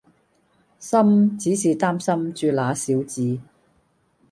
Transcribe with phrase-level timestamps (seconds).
[0.79, 3.39] 心只是擔心著那小子